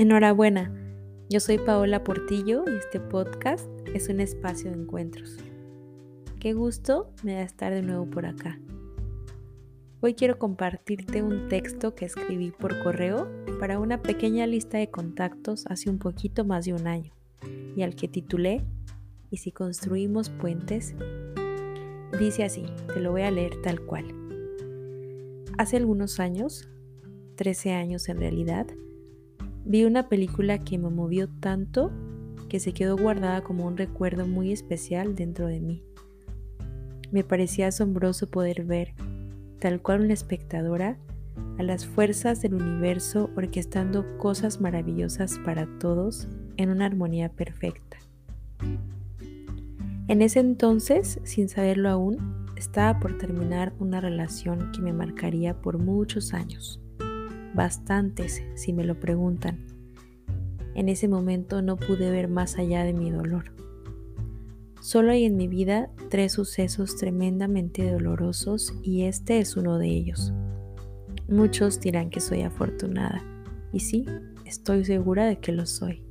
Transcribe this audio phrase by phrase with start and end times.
[0.00, 0.72] Enhorabuena,
[1.28, 5.36] yo soy Paola Portillo y este podcast es un espacio de encuentros.
[6.38, 8.60] Qué gusto me da estar de nuevo por acá.
[10.00, 15.66] Hoy quiero compartirte un texto que escribí por correo para una pequeña lista de contactos
[15.66, 17.12] hace un poquito más de un año
[17.74, 18.64] y al que titulé
[19.32, 20.94] ¿Y si construimos puentes?
[22.20, 24.14] Dice así, te lo voy a leer tal cual.
[25.58, 26.68] Hace algunos años,
[27.34, 28.68] 13 años en realidad,
[29.70, 31.90] Vi una película que me movió tanto
[32.48, 35.84] que se quedó guardada como un recuerdo muy especial dentro de mí.
[37.10, 38.94] Me parecía asombroso poder ver,
[39.58, 40.96] tal cual una espectadora,
[41.58, 47.98] a las fuerzas del universo orquestando cosas maravillosas para todos en una armonía perfecta.
[50.08, 55.76] En ese entonces, sin saberlo aún, estaba por terminar una relación que me marcaría por
[55.76, 56.80] muchos años
[57.54, 59.66] bastantes si me lo preguntan.
[60.74, 63.52] En ese momento no pude ver más allá de mi dolor.
[64.80, 70.32] Solo hay en mi vida tres sucesos tremendamente dolorosos y este es uno de ellos.
[71.28, 73.22] Muchos dirán que soy afortunada
[73.72, 74.06] y sí,
[74.46, 76.02] estoy segura de que lo soy.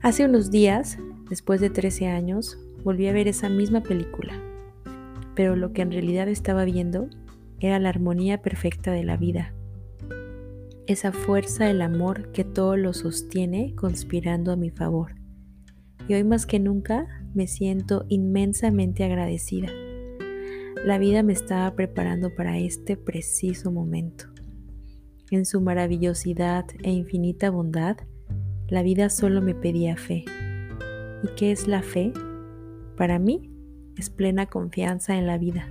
[0.00, 0.98] Hace unos días,
[1.28, 4.32] después de 13 años, volví a ver esa misma película,
[5.34, 7.08] pero lo que en realidad estaba viendo
[7.60, 9.54] era la armonía perfecta de la vida,
[10.86, 15.14] esa fuerza del amor que todo lo sostiene conspirando a mi favor.
[16.08, 19.68] Y hoy más que nunca me siento inmensamente agradecida.
[20.84, 24.26] La vida me estaba preparando para este preciso momento.
[25.30, 27.98] En su maravillosidad e infinita bondad,
[28.68, 30.24] la vida solo me pedía fe.
[31.22, 32.12] ¿Y qué es la fe?
[32.96, 33.50] Para mí
[33.96, 35.68] es plena confianza en la vida.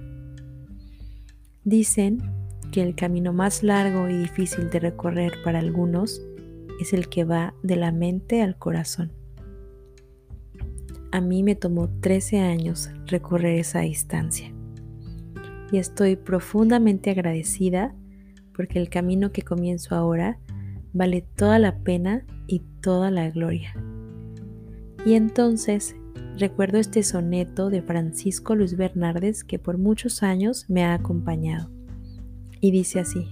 [1.67, 2.21] Dicen
[2.71, 6.21] que el camino más largo y difícil de recorrer para algunos
[6.79, 9.11] es el que va de la mente al corazón.
[11.11, 14.53] A mí me tomó 13 años recorrer esa distancia
[15.69, 17.93] y estoy profundamente agradecida
[18.55, 20.39] porque el camino que comienzo ahora
[20.93, 23.73] vale toda la pena y toda la gloria.
[25.05, 25.97] Y entonces
[26.37, 31.69] recuerdo este soneto de Francisco Luis Bernardes que por muchos años me ha acompañado.
[32.61, 33.27] Y dice así,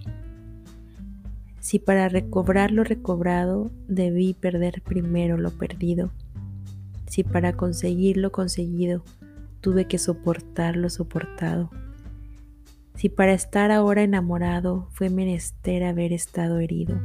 [1.60, 6.12] si para recobrar lo recobrado debí perder primero lo perdido,
[7.08, 9.04] si para conseguir lo conseguido
[9.62, 11.70] tuve que soportar lo soportado,
[12.96, 17.00] si para estar ahora enamorado fue menester haber estado herido,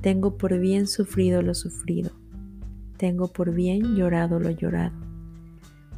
[0.00, 2.10] tengo por bien sufrido lo sufrido,
[2.96, 5.11] tengo por bien llorado lo llorado,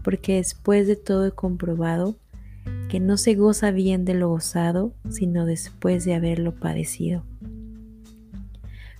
[0.04, 2.16] porque después de todo he comprobado
[2.88, 7.24] que no se goza bien de lo gozado, sino después de haberlo padecido.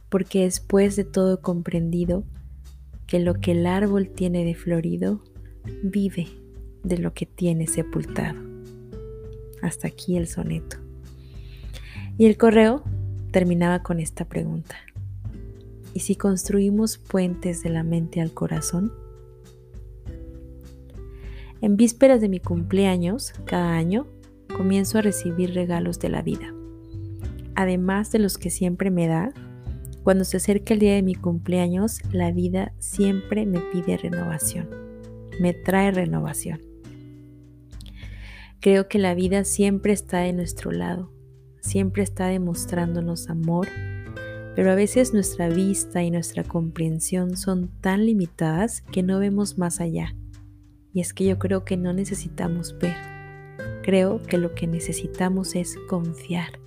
[0.09, 2.25] Porque después de todo comprendido
[3.07, 5.23] que lo que el árbol tiene de florido,
[5.83, 6.27] vive
[6.83, 8.41] de lo que tiene sepultado.
[9.63, 10.79] Hasta aquí el soneto.
[12.17, 12.83] Y el correo
[13.31, 14.77] terminaba con esta pregunta.
[15.93, 19.04] ¿Y si construimos puentes de la mente al corazón?
[21.65, 24.07] En vísperas de mi cumpleaños, cada año,
[24.55, 26.53] comienzo a recibir regalos de la vida.
[27.55, 29.33] Además de los que siempre me da,
[30.03, 34.69] cuando se acerca el día de mi cumpleaños, la vida siempre me pide renovación,
[35.41, 36.61] me trae renovación.
[38.61, 41.15] Creo que la vida siempre está de nuestro lado,
[41.63, 43.69] siempre está demostrándonos amor,
[44.55, 49.81] pero a veces nuestra vista y nuestra comprensión son tan limitadas que no vemos más
[49.81, 50.15] allá
[50.95, 52.97] y es que yo creo que no necesitamos ver.
[53.83, 56.61] Creo que lo que necesitamos es confiar.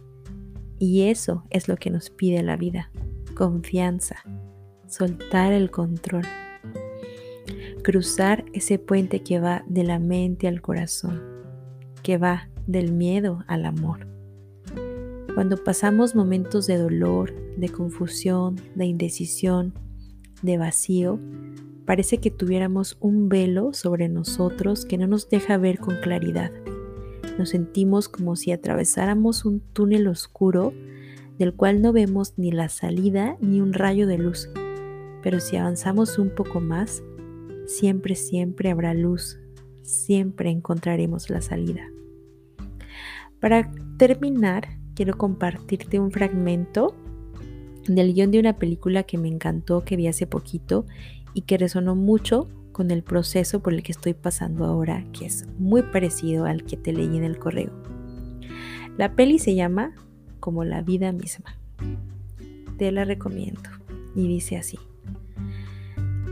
[0.78, 2.92] Y eso es lo que nos pide la vida.
[3.36, 4.18] Confianza.
[4.86, 6.26] Soltar el control.
[7.84, 11.24] Cruzar ese puente que va de la mente al corazón.
[12.04, 14.08] Que va del miedo al amor.
[15.34, 19.74] Cuando pasamos momentos de dolor, de confusión, de indecisión,
[20.42, 21.18] de vacío,
[21.88, 26.52] Parece que tuviéramos un velo sobre nosotros que no nos deja ver con claridad.
[27.40, 30.74] Nos sentimos como si atravesáramos un túnel oscuro
[31.40, 34.50] del cual no vemos ni la salida ni un rayo de luz.
[35.24, 37.04] Pero si avanzamos un poco más,
[37.68, 39.40] siempre, siempre habrá luz,
[39.82, 41.90] siempre encontraremos la salida.
[43.40, 46.94] Para terminar, quiero compartirte un fragmento
[47.88, 50.86] del guion de una película que me encantó, que vi hace poquito
[51.38, 55.48] y que resonó mucho con el proceso por el que estoy pasando ahora, que es
[55.60, 57.72] muy parecido al que te leí en el correo.
[58.98, 59.94] La peli se llama
[60.40, 61.56] Como la vida misma.
[62.80, 63.62] te la recomiendo
[64.16, 64.80] y dice así.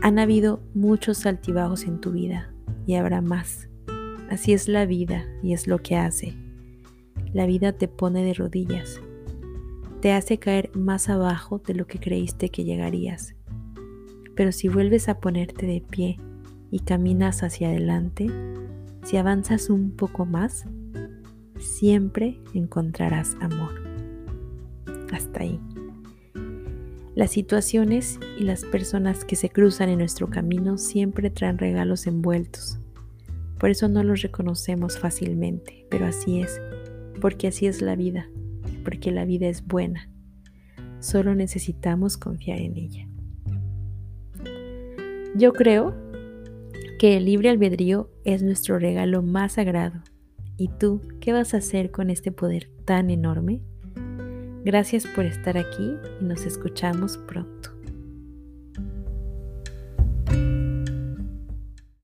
[0.02, 2.52] Han habido muchos altibajos en tu vida
[2.84, 3.68] y habrá más.
[4.28, 6.34] Así es la vida y es lo que hace.
[7.32, 9.00] La vida te pone de rodillas,
[10.00, 13.35] te hace caer más abajo de lo que creíste que llegarías.
[14.36, 16.20] Pero si vuelves a ponerte de pie
[16.70, 18.28] y caminas hacia adelante,
[19.02, 20.66] si avanzas un poco más,
[21.58, 23.74] siempre encontrarás amor.
[25.12, 25.60] Hasta ahí.
[27.14, 32.78] Las situaciones y las personas que se cruzan en nuestro camino siempre traen regalos envueltos.
[33.58, 36.60] Por eso no los reconocemos fácilmente, pero así es,
[37.22, 38.28] porque así es la vida,
[38.84, 40.10] porque la vida es buena.
[41.00, 43.08] Solo necesitamos confiar en ella.
[45.36, 45.94] Yo creo
[46.98, 50.00] que el libre albedrío es nuestro regalo más sagrado.
[50.56, 53.60] ¿Y tú qué vas a hacer con este poder tan enorme?
[54.64, 55.92] Gracias por estar aquí
[56.22, 57.75] y nos escuchamos pronto.